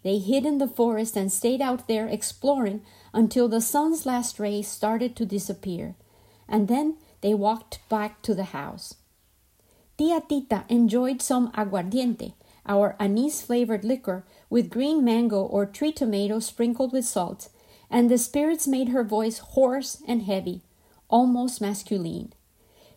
They 0.03 0.19
hid 0.19 0.47
in 0.47 0.59
the 0.59 0.69
forest 0.69 1.17
and 1.17 1.31
stayed 1.31 1.61
out 1.61 1.87
there 1.87 2.07
exploring 2.07 2.83
until 3.13 3.49
the 3.49 3.61
sun's 3.61 4.07
last 4.07 4.39
rays 4.39 4.69
started 4.69 5.15
to 5.17 5.27
disappear, 5.27 5.95
and 6.49 6.69
then 6.69 6.97
they 7.21 7.35
walked 7.35 7.87
back 7.89 8.23
to 8.23 8.35
the 8.35 8.45
house. 8.45 8.95
Tia 9.99 10.23
Tita 10.27 10.65
enjoyed 10.71 11.21
some 11.21 11.53
aguardiente, 11.53 12.33
our 12.65 12.97
anise 12.99 13.43
flavored 13.43 13.85
liquor, 13.85 14.25
with 14.49 14.71
green 14.71 15.05
mango 15.05 15.43
or 15.43 15.67
tree 15.67 15.93
tomato 15.93 16.39
sprinkled 16.39 16.93
with 16.93 17.05
salt, 17.05 17.51
and 17.91 18.09
the 18.09 18.17
spirits 18.17 18.67
made 18.67 18.89
her 18.89 19.05
voice 19.05 19.39
hoarse 19.39 20.03
and 20.09 20.23
heavy, 20.23 20.63
almost 21.11 21.61
masculine. 21.61 22.33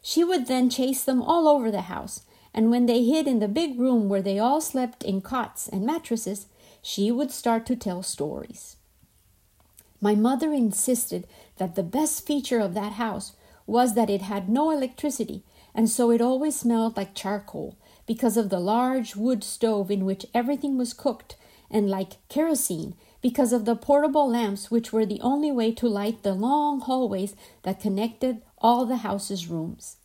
She 0.02 0.24
would 0.24 0.48
then 0.48 0.70
chase 0.70 1.04
them 1.04 1.22
all 1.22 1.48
over 1.48 1.72
the 1.72 1.82
house, 1.82 2.22
and 2.54 2.70
when 2.70 2.86
they 2.86 3.04
hid 3.04 3.28
in 3.28 3.40
the 3.40 3.48
big 3.48 3.80
room 3.80 4.10
where 4.10 4.22
they 4.22 4.40
all 4.40 4.62
slept 4.62 5.04
in 5.04 5.22
cots 5.22 5.68
and 5.68 5.86
mattresses, 5.86 6.48
she 6.82 7.12
would 7.12 7.32
start 7.32 7.66
to 7.66 7.76
tell 7.76 8.04
stories. 8.04 8.78
My 10.00 10.16
mother 10.16 10.52
insisted 10.52 11.26
that 11.58 11.76
the 11.76 11.84
best 11.84 12.26
feature 12.26 12.60
of 12.60 12.74
that 12.74 12.94
house 12.94 13.34
was 13.66 13.94
that 13.96 14.10
it 14.10 14.24
had 14.24 14.50
no 14.50 14.70
electricity, 14.70 15.44
and 15.74 15.90
so 15.90 16.12
it 16.12 16.22
always 16.22 16.60
smelled 16.60 16.98
like 16.98 17.16
charcoal 17.16 17.78
because 18.06 18.36
of 18.36 18.50
the 18.50 18.60
large 18.60 19.16
wood 19.16 19.44
stove 19.44 19.90
in 19.90 20.04
which 20.04 20.26
everything 20.34 20.78
was 20.78 20.94
cooked, 20.94 21.38
and 21.72 21.90
like 21.90 22.18
kerosene 22.28 22.96
because 23.22 23.54
of 23.54 23.64
the 23.64 23.76
portable 23.76 24.30
lamps 24.30 24.70
which 24.70 24.92
were 24.92 25.06
the 25.06 25.22
only 25.22 25.52
way 25.52 25.72
to 25.72 25.88
light 25.88 26.22
the 26.22 26.34
long 26.34 26.82
hallways 26.82 27.36
that 27.64 27.80
connected 27.80 28.42
all 28.58 28.86
the 28.86 28.98
house's 28.98 29.48
rooms. 29.48 29.96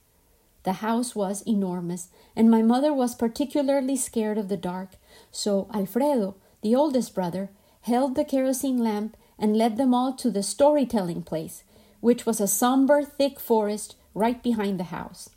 The 0.68 0.84
house 0.84 1.16
was 1.16 1.40
enormous, 1.46 2.08
and 2.37 2.50
my 2.50 2.60
mother 2.60 2.92
was 2.92 3.14
particularly 3.14 3.96
scared 3.96 4.37
of 4.37 4.50
the 4.50 4.56
dark, 4.58 4.96
so 5.32 5.66
Alfredo, 5.72 6.34
the 6.60 6.75
oldest 6.75 7.14
brother, 7.14 7.48
held 7.80 8.14
the 8.14 8.22
kerosene 8.22 8.76
lamp 8.76 9.16
and 9.38 9.56
led 9.56 9.78
them 9.78 9.94
all 9.94 10.12
to 10.16 10.30
the 10.30 10.42
storytelling 10.42 11.22
place, 11.22 11.64
which 12.00 12.26
was 12.26 12.38
a 12.38 12.46
somber, 12.46 13.02
thick 13.02 13.40
forest 13.40 13.96
right 14.12 14.42
behind 14.42 14.78
the 14.78 14.92
house. 14.92 15.30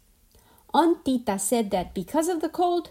Aunt 0.74 1.06
Tita 1.06 1.40
said 1.40 1.72
that 1.72 1.94
because 1.94 2.28
of 2.28 2.42
the 2.42 2.50
cold, 2.50 2.90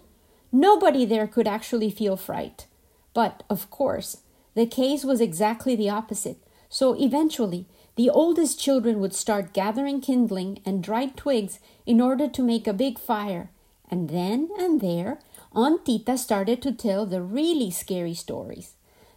nobody 0.50 1.04
there 1.04 1.26
could 1.26 1.46
actually 1.46 1.90
feel 1.90 2.16
fright. 2.16 2.66
But, 3.12 3.42
of 3.50 3.68
course, 3.68 4.22
the 4.54 4.64
case 4.64 5.04
was 5.04 5.20
exactly 5.20 5.76
the 5.76 5.90
opposite, 5.90 6.38
so 6.70 6.94
eventually 6.94 7.66
the 8.00 8.08
oldest 8.08 8.58
children 8.58 8.98
would 8.98 9.12
start 9.12 9.52
gathering 9.52 10.00
kindling 10.00 10.58
and 10.64 10.82
dried 10.82 11.18
twigs 11.18 11.60
in 11.84 12.00
order 12.00 12.26
to 12.26 12.42
make 12.42 12.66
a 12.66 12.72
big 12.72 12.98
fire, 12.98 13.50
and 13.90 14.08
then 14.08 14.48
and 14.58 14.80
there 14.80 15.20
Aunt 15.52 15.84
Tita 15.84 16.16
started 16.16 16.62
to 16.62 16.72
tell 16.72 17.04
the 17.04 17.20
really 17.20 17.70
scary 17.70 18.14
stories. 18.14 18.72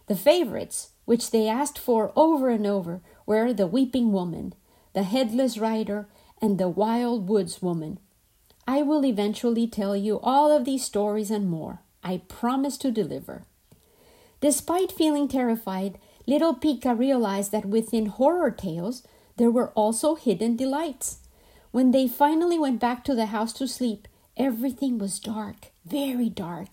The 0.06 0.14
favorites, 0.14 0.90
which 1.06 1.30
they 1.30 1.48
asked 1.48 1.78
for 1.78 2.12
over 2.14 2.50
and 2.50 2.66
over, 2.66 3.00
were 3.24 3.54
the 3.54 3.66
Weeping 3.66 4.12
Woman, 4.12 4.52
the 4.92 5.04
Headless 5.04 5.56
Rider, 5.56 6.06
and 6.42 6.58
the 6.58 6.68
Wild 6.68 7.26
Woods 7.26 7.62
Woman. 7.62 7.98
I 8.68 8.82
will 8.82 9.06
eventually 9.06 9.66
tell 9.66 9.96
you 9.96 10.20
all 10.22 10.52
of 10.54 10.66
these 10.66 10.84
stories 10.84 11.30
and 11.30 11.48
more. 11.48 11.80
I 12.02 12.18
promise 12.28 12.76
to 12.84 12.90
deliver. 12.90 13.44
Despite 14.42 14.92
feeling 14.92 15.26
terrified, 15.26 15.96
little 16.26 16.54
Pica 16.54 16.94
realized 16.94 17.52
that 17.52 17.66
within 17.66 18.06
horror 18.06 18.50
tales 18.50 19.02
there 19.36 19.50
were 19.50 19.70
also 19.70 20.14
hidden 20.14 20.56
delights. 20.56 21.18
When 21.70 21.90
they 21.90 22.06
finally 22.08 22.58
went 22.58 22.80
back 22.80 23.04
to 23.04 23.14
the 23.14 23.26
house 23.26 23.52
to 23.54 23.66
sleep, 23.66 24.06
everything 24.36 24.98
was 24.98 25.18
dark 25.18 25.70
very 25.84 26.28
dark, 26.28 26.68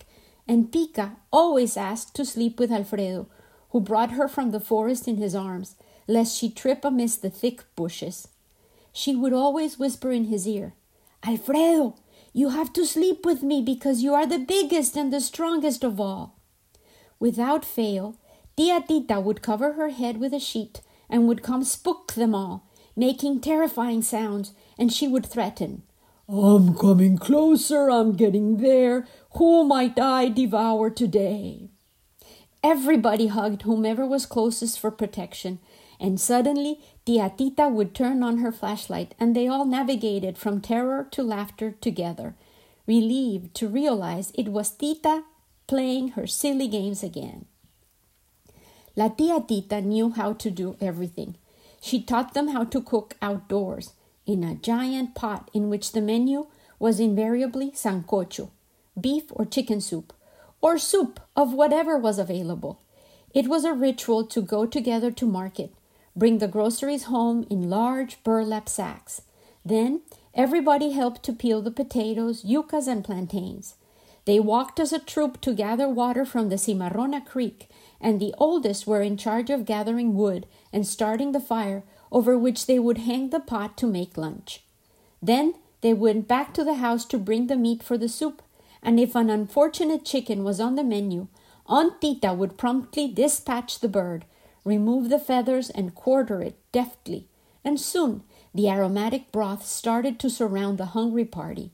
and 0.48 0.72
Pica 0.72 1.16
always 1.32 1.76
asked 1.76 2.14
to 2.16 2.24
sleep 2.24 2.58
with 2.58 2.72
Alfredo, 2.72 3.28
who 3.70 3.80
brought 3.80 4.12
her 4.12 4.28
from 4.28 4.50
the 4.50 4.60
forest 4.60 5.06
in 5.06 5.16
his 5.16 5.34
arms, 5.34 5.76
lest 6.06 6.36
she 6.36 6.50
trip 6.50 6.84
amidst 6.84 7.22
the 7.22 7.30
thick 7.30 7.64
bushes. 7.76 8.28
She 8.92 9.14
would 9.14 9.32
always 9.32 9.78
whisper 9.78 10.10
in 10.12 10.24
his 10.24 10.46
ear, 10.46 10.74
Alfredo, 11.24 11.94
you 12.32 12.48
have 12.48 12.72
to 12.72 12.86
sleep 12.86 13.24
with 13.24 13.42
me 13.42 13.62
because 13.62 14.02
you 14.02 14.14
are 14.14 14.26
the 14.26 14.38
biggest 14.38 14.96
and 14.96 15.12
the 15.12 15.20
strongest 15.20 15.84
of 15.84 16.00
all. 16.00 16.34
Without 17.20 17.64
fail, 17.64 18.16
Tia 18.56 18.82
Tita 18.86 19.20
would 19.20 19.42
cover 19.42 19.74
her 19.74 19.88
head 19.88 20.18
with 20.18 20.34
a 20.34 20.40
sheet 20.40 20.80
and 21.08 21.26
would 21.26 21.42
come 21.42 21.64
spook 21.64 22.12
them 22.12 22.34
all, 22.34 22.68
making 22.94 23.40
terrifying 23.40 24.02
sounds, 24.02 24.52
and 24.78 24.92
she 24.92 25.08
would 25.08 25.26
threaten, 25.26 25.82
I'm 26.28 26.74
coming 26.74 27.18
closer, 27.18 27.90
I'm 27.90 28.12
getting 28.12 28.58
there. 28.58 29.06
Who 29.32 29.64
might 29.64 29.98
I 29.98 30.28
devour 30.28 30.88
today? 30.88 31.68
Everybody 32.62 33.26
hugged 33.26 33.62
whomever 33.62 34.06
was 34.06 34.24
closest 34.24 34.78
for 34.78 34.90
protection, 34.90 35.58
and 35.98 36.20
suddenly 36.20 36.80
Tia 37.04 37.32
Tita 37.36 37.68
would 37.68 37.94
turn 37.94 38.22
on 38.22 38.38
her 38.38 38.52
flashlight, 38.52 39.14
and 39.18 39.34
they 39.34 39.48
all 39.48 39.64
navigated 39.64 40.38
from 40.38 40.60
terror 40.60 41.06
to 41.10 41.22
laughter 41.22 41.72
together, 41.72 42.34
relieved 42.86 43.54
to 43.56 43.68
realize 43.68 44.32
it 44.34 44.48
was 44.48 44.70
Tita 44.70 45.24
playing 45.66 46.08
her 46.10 46.26
silly 46.26 46.68
games 46.68 47.02
again. 47.02 47.46
La 48.94 49.08
Tia 49.08 49.40
Tita 49.40 49.80
knew 49.80 50.10
how 50.10 50.32
to 50.34 50.50
do 50.50 50.76
everything. 50.80 51.36
She 51.80 52.02
taught 52.02 52.34
them 52.34 52.48
how 52.48 52.64
to 52.64 52.80
cook 52.80 53.16
outdoors 53.22 53.92
in 54.26 54.44
a 54.44 54.54
giant 54.54 55.14
pot 55.14 55.50
in 55.52 55.70
which 55.70 55.92
the 55.92 56.00
menu 56.00 56.46
was 56.78 57.00
invariably 57.00 57.70
sancocho, 57.70 58.50
beef 59.00 59.24
or 59.30 59.44
chicken 59.44 59.80
soup, 59.80 60.12
or 60.60 60.78
soup 60.78 61.20
of 61.34 61.54
whatever 61.54 61.96
was 61.96 62.18
available. 62.18 62.80
It 63.34 63.48
was 63.48 63.64
a 63.64 63.72
ritual 63.72 64.26
to 64.26 64.42
go 64.42 64.66
together 64.66 65.10
to 65.10 65.26
market, 65.26 65.72
bring 66.14 66.38
the 66.38 66.48
groceries 66.48 67.04
home 67.04 67.46
in 67.48 67.70
large 67.70 68.22
burlap 68.22 68.68
sacks. 68.68 69.22
Then 69.64 70.02
everybody 70.34 70.90
helped 70.90 71.22
to 71.24 71.32
peel 71.32 71.62
the 71.62 71.70
potatoes, 71.70 72.44
yucas, 72.44 72.86
and 72.86 73.02
plantains. 73.02 73.74
They 74.24 74.38
walked 74.38 74.78
as 74.78 74.92
a 74.92 74.98
troop 74.98 75.40
to 75.40 75.54
gather 75.54 75.88
water 75.88 76.24
from 76.24 76.48
the 76.48 76.56
Cimarrona 76.56 77.24
Creek, 77.26 77.68
and 78.00 78.20
the 78.20 78.34
oldest 78.38 78.86
were 78.86 79.02
in 79.02 79.16
charge 79.16 79.50
of 79.50 79.64
gathering 79.64 80.14
wood 80.14 80.46
and 80.72 80.86
starting 80.86 81.32
the 81.32 81.40
fire 81.40 81.82
over 82.12 82.38
which 82.38 82.66
they 82.66 82.78
would 82.78 82.98
hang 82.98 83.30
the 83.30 83.40
pot 83.40 83.76
to 83.78 83.86
make 83.86 84.16
lunch. 84.16 84.62
Then 85.20 85.54
they 85.80 85.92
went 85.92 86.28
back 86.28 86.54
to 86.54 86.62
the 86.64 86.74
house 86.74 87.04
to 87.06 87.18
bring 87.18 87.48
the 87.48 87.56
meat 87.56 87.82
for 87.82 87.98
the 87.98 88.08
soup, 88.08 88.42
and 88.82 89.00
if 89.00 89.14
an 89.14 89.30
unfortunate 89.30 90.04
chicken 90.04 90.44
was 90.44 90.60
on 90.60 90.76
the 90.76 90.84
menu, 90.84 91.26
Aunt 91.66 92.00
Tita 92.00 92.32
would 92.32 92.58
promptly 92.58 93.08
dispatch 93.08 93.80
the 93.80 93.88
bird, 93.88 94.24
remove 94.64 95.08
the 95.08 95.18
feathers, 95.18 95.70
and 95.70 95.94
quarter 95.94 96.42
it 96.42 96.58
deftly, 96.70 97.28
and 97.64 97.80
soon 97.80 98.22
the 98.54 98.68
aromatic 98.68 99.32
broth 99.32 99.64
started 99.64 100.18
to 100.20 100.30
surround 100.30 100.78
the 100.78 100.86
hungry 100.86 101.24
party. 101.24 101.70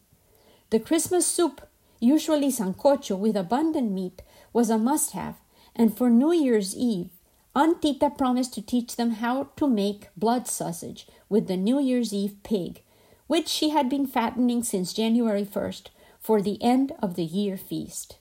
The 0.71 0.79
Christmas 0.79 1.27
soup, 1.27 1.67
usually 2.01 2.49
sancocho 2.49 3.17
with 3.17 3.37
abundant 3.37 3.91
meat, 3.93 4.23
was 4.53 4.71
a 4.71 4.79
must 4.79 5.13
have, 5.13 5.37
and 5.75 5.97
for 5.97 6.11
New 6.11 6.33
Year's 6.33 6.77
Eve, 6.77 7.11
Aunt 7.55 7.83
Tita 7.83 8.11
promised 8.11 8.55
to 8.55 8.63
teach 8.63 8.97
them 8.97 9.13
how 9.13 9.45
to 9.57 9.69
make 9.69 10.09
blood 10.17 10.47
sausage 10.47 11.07
with 11.29 11.49
the 11.49 11.57
New 11.57 11.81
Year's 11.81 12.13
Eve 12.13 12.37
pig, 12.43 12.83
which 13.27 13.49
she 13.49 13.71
had 13.71 13.89
been 13.89 14.07
fattening 14.07 14.63
since 14.63 14.93
January 14.93 15.45
1st 15.45 15.89
for 16.21 16.41
the 16.41 16.63
end 16.63 16.93
of 17.03 17.17
the 17.17 17.25
year 17.25 17.57
feast. 17.57 18.19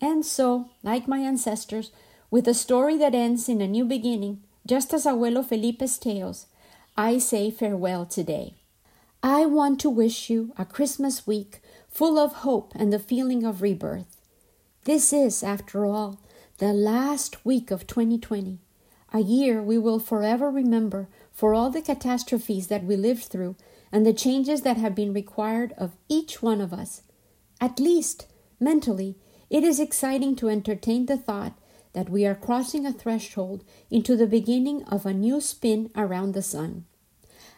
And 0.00 0.24
so, 0.24 0.70
like 0.82 1.08
my 1.08 1.18
ancestors, 1.18 1.90
with 2.30 2.48
a 2.48 2.54
story 2.54 2.96
that 2.98 3.14
ends 3.14 3.48
in 3.48 3.60
a 3.60 3.68
new 3.68 3.84
beginning, 3.84 4.42
just 4.66 4.92
as 4.92 5.04
Abuelo 5.04 5.44
Felipe's 5.44 5.96
tales, 5.96 6.46
I 6.96 7.18
say 7.18 7.50
farewell 7.50 8.06
today. 8.06 8.54
I 9.22 9.46
want 9.46 9.80
to 9.80 9.90
wish 9.90 10.28
you 10.28 10.52
a 10.58 10.64
Christmas 10.64 11.26
week 11.26 11.60
full 11.96 12.18
of 12.18 12.44
hope 12.44 12.74
and 12.74 12.92
the 12.92 12.98
feeling 12.98 13.42
of 13.42 13.62
rebirth. 13.62 14.20
This 14.84 15.14
is, 15.14 15.42
after 15.42 15.86
all, 15.86 16.20
the 16.58 16.74
last 16.74 17.42
week 17.42 17.70
of 17.70 17.86
2020, 17.86 18.58
a 19.14 19.20
year 19.20 19.62
we 19.62 19.78
will 19.78 19.98
forever 19.98 20.50
remember 20.50 21.08
for 21.32 21.54
all 21.54 21.70
the 21.70 21.80
catastrophes 21.80 22.66
that 22.66 22.84
we 22.84 22.96
lived 22.96 23.24
through 23.24 23.56
and 23.90 24.04
the 24.04 24.12
changes 24.12 24.60
that 24.60 24.76
have 24.76 24.94
been 24.94 25.14
required 25.14 25.72
of 25.78 25.96
each 26.06 26.42
one 26.42 26.60
of 26.60 26.74
us. 26.74 27.00
At 27.62 27.80
least, 27.80 28.26
mentally, 28.60 29.16
it 29.48 29.64
is 29.64 29.80
exciting 29.80 30.36
to 30.36 30.50
entertain 30.50 31.06
the 31.06 31.16
thought 31.16 31.58
that 31.94 32.10
we 32.10 32.26
are 32.26 32.34
crossing 32.34 32.84
a 32.84 32.92
threshold 32.92 33.64
into 33.90 34.16
the 34.16 34.26
beginning 34.26 34.84
of 34.84 35.06
a 35.06 35.14
new 35.14 35.40
spin 35.40 35.90
around 35.96 36.34
the 36.34 36.42
sun. 36.42 36.84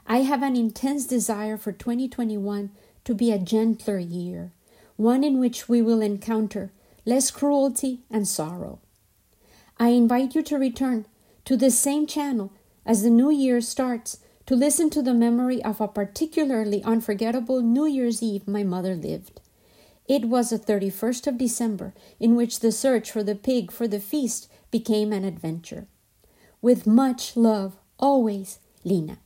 I 0.06 0.18
have 0.18 0.44
an 0.44 0.54
intense 0.54 1.06
desire 1.06 1.56
for 1.56 1.72
2021 1.72 2.70
to 3.08 3.14
be 3.14 3.32
a 3.32 3.38
gentler 3.38 3.98
year, 3.98 4.52
one 4.96 5.24
in 5.24 5.40
which 5.40 5.66
we 5.66 5.80
will 5.80 6.02
encounter 6.02 6.70
less 7.06 7.30
cruelty 7.30 8.00
and 8.10 8.28
sorrow. 8.28 8.80
I 9.78 9.88
invite 9.88 10.34
you 10.34 10.42
to 10.42 10.58
return 10.58 11.06
to 11.46 11.56
this 11.56 11.78
same 11.78 12.06
channel 12.06 12.52
as 12.84 13.02
the 13.02 13.08
new 13.08 13.30
year 13.30 13.62
starts 13.62 14.18
to 14.44 14.54
listen 14.54 14.90
to 14.90 15.00
the 15.00 15.14
memory 15.14 15.64
of 15.64 15.80
a 15.80 15.88
particularly 15.88 16.82
unforgettable 16.82 17.62
New 17.62 17.86
Year's 17.86 18.22
Eve 18.22 18.46
my 18.46 18.62
mother 18.62 18.94
lived. 18.94 19.40
It 20.06 20.26
was 20.26 20.50
the 20.50 20.58
31st 20.58 21.28
of 21.28 21.38
December, 21.38 21.94
in 22.20 22.36
which 22.36 22.60
the 22.60 22.70
search 22.70 23.10
for 23.10 23.22
the 23.22 23.34
pig 23.34 23.72
for 23.72 23.88
the 23.88 24.00
feast 24.00 24.50
became 24.70 25.14
an 25.14 25.24
adventure. 25.24 25.86
With 26.60 26.86
much 26.86 27.38
love, 27.38 27.78
always, 27.98 28.58
Lina. 28.84 29.16